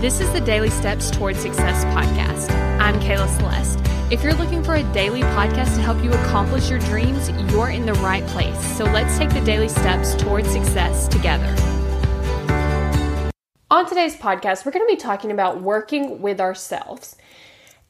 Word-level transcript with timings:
This 0.00 0.18
is 0.22 0.32
the 0.32 0.40
Daily 0.40 0.70
Steps 0.70 1.10
Toward 1.10 1.36
Success 1.36 1.84
podcast. 1.94 2.50
I'm 2.80 2.98
Kayla 3.00 3.28
Celeste. 3.36 3.78
If 4.10 4.22
you're 4.22 4.32
looking 4.32 4.64
for 4.64 4.76
a 4.76 4.82
daily 4.94 5.20
podcast 5.20 5.74
to 5.74 5.82
help 5.82 6.02
you 6.02 6.10
accomplish 6.10 6.70
your 6.70 6.78
dreams, 6.78 7.28
you're 7.52 7.68
in 7.68 7.84
the 7.84 7.92
right 7.92 8.26
place. 8.28 8.58
So 8.78 8.84
let's 8.84 9.18
take 9.18 9.28
the 9.28 9.42
daily 9.42 9.68
steps 9.68 10.14
toward 10.14 10.46
success 10.46 11.06
together. 11.06 11.54
On 13.70 13.86
today's 13.86 14.16
podcast, 14.16 14.64
we're 14.64 14.72
going 14.72 14.86
to 14.86 14.90
be 14.90 14.96
talking 14.96 15.32
about 15.32 15.60
working 15.60 16.22
with 16.22 16.40
ourselves. 16.40 17.16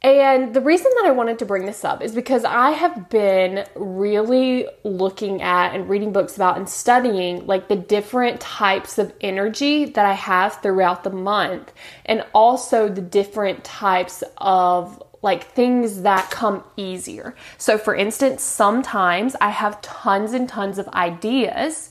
And 0.02 0.54
the 0.54 0.62
reason 0.62 0.90
that 0.96 1.04
I 1.04 1.10
wanted 1.10 1.38
to 1.40 1.44
bring 1.44 1.66
this 1.66 1.84
up 1.84 2.02
is 2.02 2.14
because 2.14 2.44
I 2.44 2.70
have 2.70 3.10
been 3.10 3.66
really 3.74 4.66
looking 4.82 5.42
at 5.42 5.74
and 5.74 5.90
reading 5.90 6.12
books 6.12 6.36
about 6.36 6.56
and 6.56 6.68
studying 6.68 7.46
like 7.46 7.68
the 7.68 7.76
different 7.76 8.40
types 8.40 8.96
of 8.96 9.12
energy 9.20 9.84
that 9.84 10.06
I 10.06 10.14
have 10.14 10.62
throughout 10.62 11.04
the 11.04 11.10
month 11.10 11.72
and 12.06 12.24
also 12.32 12.88
the 12.88 13.02
different 13.02 13.62
types 13.62 14.24
of 14.38 15.02
like 15.22 15.52
things 15.52 16.00
that 16.00 16.30
come 16.30 16.64
easier. 16.78 17.34
So 17.58 17.76
for 17.76 17.94
instance, 17.94 18.42
sometimes 18.42 19.36
I 19.38 19.50
have 19.50 19.82
tons 19.82 20.32
and 20.32 20.48
tons 20.48 20.78
of 20.78 20.88
ideas 20.88 21.89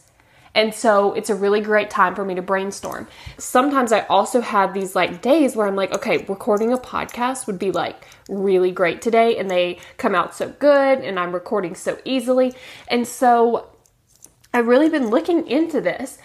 and 0.56 0.74
so 0.74 1.14
it's 1.14 1.30
a 1.30 1.36
really 1.36 1.62
great 1.62 1.90
time 1.90 2.16
for 2.16 2.26
me 2.26 2.36
to 2.36 2.42
brainstorm. 2.42 3.08
Sometimes 3.38 3.92
I 3.92 4.02
also 4.02 4.42
have 4.42 4.74
these 4.74 4.96
like 4.96 5.22
days 5.22 5.56
where 5.56 5.68
I'm 5.68 5.76
like, 5.76 5.94
okay, 5.94 6.26
recording 6.28 6.74
a 6.74 6.78
podcast 6.78 7.48
would 7.48 7.60
be 7.60 7.72
like 7.72 8.08
really 8.30 8.72
great 8.72 9.02
today 9.02 9.38
and 9.38 9.50
they 9.50 9.80
come 9.98 10.16
out 10.16 10.36
so 10.36 10.50
good 10.60 11.00
and 11.00 11.20
I'm 11.20 11.34
recording 11.34 11.76
so 11.76 11.98
easily. 12.04 12.54
And 12.88 13.08
so 13.08 13.70
I've 14.54 14.68
really 14.68 14.90
been 14.90 15.10
looking 15.10 15.48
into 15.48 15.82
this 15.82 16.18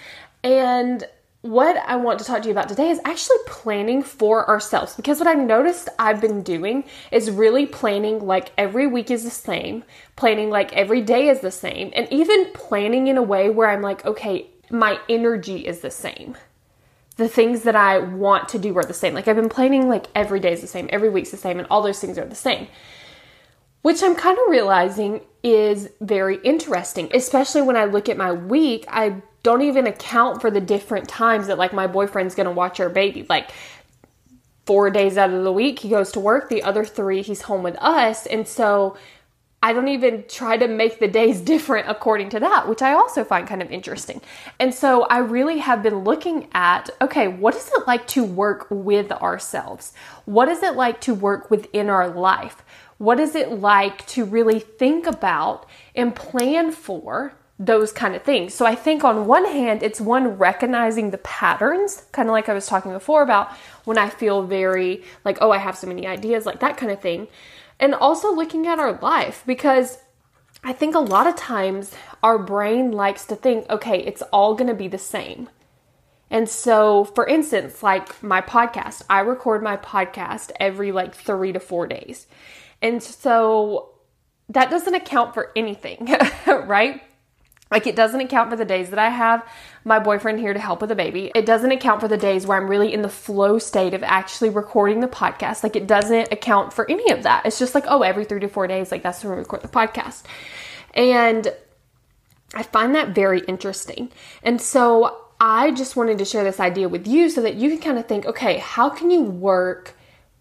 and 0.43 1.05
what 1.45 1.77
I 1.77 1.97
want 1.97 2.19
to 2.21 2.25
talk 2.25 2.41
to 2.41 2.49
you 2.49 2.53
about 2.53 2.71
today 2.71 2.89
is 2.89 2.99
actually 3.05 3.37
planning 3.47 4.03
for 4.03 4.49
ourselves 4.49 4.97
because 4.97 5.19
what 5.19 5.27
I've 5.27 5.37
noticed 5.37 5.91
I've 5.99 6.19
been 6.19 6.43
doing 6.43 6.85
is 7.13 7.31
really 7.31 7.67
planning 7.67 8.27
like 8.27 8.51
every 8.57 8.87
week 8.87 9.11
is 9.11 9.25
the 9.25 9.31
same, 9.31 9.85
planning 10.17 10.49
like 10.49 10.73
every 10.73 11.03
day 11.03 11.29
is 11.29 11.41
the 11.41 11.51
same, 11.51 11.93
and 11.95 12.11
even 12.11 12.51
planning 12.55 13.09
in 13.09 13.19
a 13.19 13.23
way 13.23 13.51
where 13.51 13.69
I'm 13.69 13.83
like, 13.83 14.07
okay, 14.07 14.47
my 14.71 14.99
energy 15.07 15.67
is 15.67 15.81
the 15.81 15.91
same. 15.91 16.35
The 17.17 17.29
things 17.29 17.65
that 17.65 17.77
I 17.77 17.99
want 17.99 18.49
to 18.49 18.59
do 18.59 18.75
are 18.79 18.85
the 18.85 18.95
same. 18.95 19.13
Like 19.13 19.29
I've 19.29 19.37
been 19.37 19.51
planning 19.51 19.87
like 19.87 20.07
every 20.15 20.41
day 20.41 20.55
is 20.55 20.63
the 20.63 20.67
same, 20.67 20.89
every 20.91 21.11
week's 21.11 21.31
the 21.31 21.37
same, 21.37 21.59
and 21.59 21.69
all 21.71 21.83
those 21.83 22.01
things 22.01 22.17
are 22.17 22.25
the 22.25 22.35
same. 22.35 22.69
Which 23.83 24.03
I'm 24.03 24.17
kind 24.17 24.39
of 24.39 24.45
realizing 24.49 25.21
is 25.43 25.91
very 26.01 26.39
interesting, 26.39 27.11
especially 27.13 27.61
when 27.61 27.77
I 27.77 27.85
look 27.85 28.09
at 28.09 28.17
my 28.17 28.33
week. 28.33 28.87
I 28.89 29.21
don't 29.45 29.63
even 29.63 29.87
account 29.87 30.41
for 30.41 30.51
the 30.51 30.61
different 30.61 31.07
times 31.07 31.47
that 31.47 31.59
like 31.59 31.73
my 31.73 31.87
boyfriend's 31.87 32.35
gonna 32.35 32.51
watch 32.51 32.81
our 32.81 32.89
baby. 32.89 33.25
Like 33.29 33.53
four 34.67 34.91
days 34.91 35.17
out 35.17 35.33
of 35.33 35.45
the 35.45 35.53
week 35.53 35.79
he 35.81 35.91
goes 35.91 36.11
to 36.13 36.21
work, 36.21 36.49
the 36.49 36.65
other 36.65 36.85
three 36.85 37.23
he's 37.23 37.43
home 37.43 37.63
with 37.63 37.77
us. 37.77 38.27
And 38.27 38.49
so 38.49 38.97
I 39.63 39.73
don't 39.75 39.89
even 39.89 40.25
try 40.29 40.57
to 40.57 40.67
make 40.67 40.99
the 40.99 41.09
days 41.09 41.41
different 41.53 41.89
according 41.89 42.31
to 42.31 42.41
that, 42.41 42.69
which 42.69 42.81
I 42.83 42.95
also 42.95 43.23
find 43.23 43.47
kind 43.47 43.63
of 43.63 43.71
interesting. 43.71 44.23
And 44.59 44.75
so 44.75 45.03
I 45.05 45.19
really 45.19 45.59
have 45.59 45.83
been 45.83 46.05
looking 46.05 46.49
at 46.55 46.89
okay, 47.03 47.29
what 47.29 47.55
is 47.55 47.69
it 47.69 47.87
like 47.87 48.07
to 48.09 48.25
work 48.25 48.67
with 48.71 49.13
ourselves? 49.13 49.93
What 50.25 50.49
is 50.49 50.63
it 50.63 50.75
like 50.75 51.03
to 51.03 51.13
work 51.13 51.51
within 51.51 51.91
our 51.91 52.09
life? 52.09 52.65
What 52.97 53.21
is 53.21 53.35
it 53.35 53.51
like 53.51 54.07
to 54.07 54.25
really 54.25 54.59
think 54.59 55.07
about 55.07 55.69
and 55.95 56.17
plan 56.17 56.73
for 56.73 57.35
those 57.59 57.93
kind 57.93 58.17
of 58.17 58.23
things. 58.23 58.53
So 58.53 58.67
I 58.67 58.75
think 58.75 59.05
on 59.05 59.27
one 59.27 59.45
hand, 59.45 59.83
it's 59.83 60.01
one 60.01 60.39
recognizing 60.39 61.11
the 61.11 61.19
patterns, 61.19 62.05
kind 62.13 62.29
of 62.29 62.33
like 62.33 62.49
I 62.49 62.55
was 62.55 62.67
talking 62.67 62.93
before 62.93 63.23
about 63.23 63.53
when 63.85 63.97
I 63.97 64.09
feel 64.09 64.43
very 64.43 65.05
like, 65.25 65.39
oh, 65.41 65.53
I 65.53 65.59
have 65.59 65.77
so 65.77 65.87
many 65.87 66.07
ideas, 66.07 66.47
like 66.47 66.61
that 66.61 66.77
kind 66.77 66.91
of 66.91 67.01
thing. 67.01 67.29
And 67.79 67.95
also 67.95 68.35
looking 68.35 68.67
at 68.67 68.79
our 68.79 68.99
life 69.01 69.45
because 69.47 69.99
I 70.65 70.73
think 70.73 70.95
a 70.95 71.01
lot 71.01 71.27
of 71.27 71.37
times 71.37 71.95
our 72.23 72.39
brain 72.39 72.91
likes 72.91 73.25
to 73.27 73.37
think, 73.37 73.69
okay, 73.71 73.99
it's 73.99 74.23
all 74.33 74.55
going 74.55 74.69
to 74.69 74.75
be 74.75 74.89
the 74.89 74.99
same. 74.99 75.49
And 76.31 76.49
so, 76.49 77.05
for 77.05 77.27
instance, 77.27 77.83
like 77.83 78.21
my 78.23 78.41
podcast, 78.41 79.03
I 79.09 79.21
record 79.21 79.63
my 79.63 79.77
podcast 79.77 80.51
every 80.59 80.91
like 80.91 81.15
three 81.15 81.53
to 81.53 81.61
four 81.61 81.87
days. 81.87 82.27
And 82.83 83.01
so 83.03 83.91
that 84.49 84.71
doesn't 84.71 84.95
account 84.95 85.35
for 85.35 85.53
anything, 85.55 86.17
right? 86.47 87.03
Like 87.75 87.89
it 87.89 87.97
doesn't 87.97 88.21
account 88.21 88.51
for 88.51 88.57
the 88.57 88.65
days 88.65 88.91
that 88.91 89.01
I 89.01 89.09
have 89.09 89.45
my 89.85 89.99
boyfriend 89.99 90.39
here 90.39 90.55
to 90.55 90.61
help 90.61 90.81
with 90.81 90.91
the 90.91 90.95
baby. 90.95 91.33
It 91.35 91.45
doesn't 91.45 91.73
account 91.73 92.01
for 92.01 92.07
the 92.07 92.17
days 92.17 92.47
where 92.47 92.57
I'm 92.57 92.69
really 92.71 92.95
in 92.95 93.03
the 93.03 93.09
flow 93.09 93.59
state 93.59 93.95
of 93.95 94.05
actually 94.05 94.51
recording 94.51 95.01
the 95.01 95.09
podcast. 95.09 95.65
Like 95.65 95.75
it 95.75 95.89
doesn't 95.89 96.33
account 96.33 96.73
for 96.73 96.89
any 96.89 97.11
of 97.11 97.25
that. 97.25 97.45
It's 97.45 97.59
just 97.59 97.75
like, 97.75 97.83
oh, 97.89 98.03
every 98.03 98.27
three 98.27 98.39
to 98.39 98.49
four 98.49 98.69
days, 98.69 98.93
like 98.93 99.03
that's 99.03 99.25
when 99.25 99.33
we 99.33 99.39
record 99.41 99.63
the 99.63 99.69
podcast. 99.69 100.23
And 100.95 101.53
I 102.55 102.63
find 102.63 102.95
that 102.95 103.09
very 103.09 103.41
interesting. 103.41 104.13
And 104.45 104.63
so 104.63 105.23
I 105.41 105.73
just 105.73 105.97
wanted 105.97 106.19
to 106.19 106.25
share 106.25 106.45
this 106.45 106.61
idea 106.61 106.89
with 106.89 107.09
you 107.09 107.29
so 107.29 107.43
that 107.43 107.57
you 107.57 107.71
can 107.71 107.81
kind 107.81 107.99
of 107.99 108.07
think, 108.07 108.25
okay, 108.25 108.59
how 108.59 108.89
can 108.89 109.11
you 109.11 109.23
work 109.23 109.97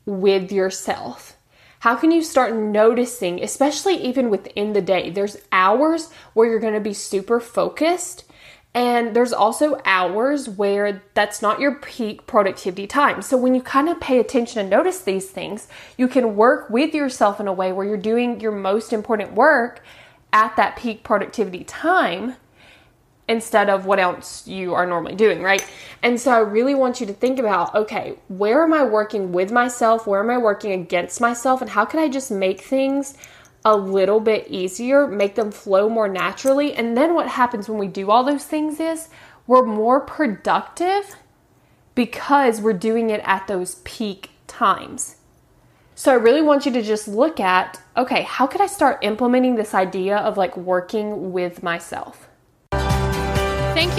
with 0.05 0.51
yourself? 0.51 1.32
How 1.83 1.97
can 1.97 2.11
you 2.11 2.23
start 2.23 2.55
noticing, 2.55 3.43
especially 3.43 3.95
even 3.95 4.29
within 4.29 4.71
the 4.71 4.81
day? 4.81 5.09
There's 5.09 5.35
hours 5.51 6.09
where 6.33 6.49
you're 6.49 6.61
going 6.61 6.75
to 6.75 6.79
be 6.79 6.93
super 6.93 7.41
focused, 7.41 8.23
and 8.73 9.13
there's 9.13 9.33
also 9.33 9.81
hours 9.83 10.47
where 10.47 11.01
that's 11.13 11.41
not 11.41 11.59
your 11.59 11.75
peak 11.75 12.25
productivity 12.25 12.87
time. 12.87 13.21
So 13.21 13.35
when 13.35 13.53
you 13.53 13.61
kind 13.61 13.89
of 13.89 13.99
pay 13.99 14.17
attention 14.21 14.61
and 14.61 14.69
notice 14.69 15.01
these 15.01 15.29
things, 15.29 15.67
you 15.97 16.07
can 16.07 16.37
work 16.37 16.69
with 16.69 16.95
yourself 16.95 17.41
in 17.41 17.49
a 17.49 17.53
way 17.53 17.73
where 17.73 17.85
you're 17.85 17.97
doing 17.97 18.39
your 18.39 18.53
most 18.53 18.93
important 18.93 19.33
work 19.33 19.83
at 20.31 20.55
that 20.55 20.77
peak 20.77 21.03
productivity 21.03 21.65
time 21.65 22.37
instead 23.27 23.69
of 23.69 23.85
what 23.85 23.99
else 23.99 24.47
you 24.47 24.73
are 24.73 24.85
normally 24.85 25.15
doing, 25.15 25.41
right? 25.41 25.65
And 26.01 26.19
so 26.19 26.31
I 26.31 26.39
really 26.39 26.75
want 26.75 26.99
you 26.99 27.07
to 27.07 27.13
think 27.13 27.39
about 27.39 27.73
okay, 27.73 28.17
where 28.27 28.63
am 28.63 28.73
I 28.73 28.83
working 28.83 29.31
with 29.31 29.51
myself? 29.51 30.05
Where 30.05 30.21
am 30.21 30.29
I 30.29 30.37
working 30.37 30.71
against 30.71 31.21
myself? 31.21 31.61
And 31.61 31.69
how 31.69 31.85
can 31.85 31.99
I 31.99 32.09
just 32.09 32.31
make 32.31 32.61
things 32.61 33.15
a 33.65 33.75
little 33.75 34.19
bit 34.19 34.47
easier, 34.49 35.07
make 35.07 35.35
them 35.35 35.51
flow 35.51 35.89
more 35.89 36.09
naturally? 36.09 36.73
And 36.73 36.97
then 36.97 37.13
what 37.13 37.29
happens 37.29 37.69
when 37.69 37.77
we 37.77 37.87
do 37.87 38.11
all 38.11 38.23
those 38.23 38.43
things 38.43 38.79
is 38.79 39.07
we're 39.47 39.65
more 39.65 40.01
productive 40.01 41.15
because 41.95 42.59
we're 42.59 42.73
doing 42.73 43.09
it 43.09 43.21
at 43.23 43.47
those 43.47 43.75
peak 43.83 44.31
times. 44.47 45.17
So 45.95 46.11
I 46.11 46.15
really 46.15 46.41
want 46.41 46.65
you 46.65 46.71
to 46.73 46.81
just 46.81 47.07
look 47.07 47.39
at 47.39 47.79
okay, 47.95 48.23
how 48.23 48.47
could 48.47 48.59
I 48.59 48.67
start 48.67 48.99
implementing 49.01 49.55
this 49.55 49.73
idea 49.73 50.17
of 50.17 50.35
like 50.35 50.57
working 50.57 51.31
with 51.31 51.63
myself? 51.63 52.27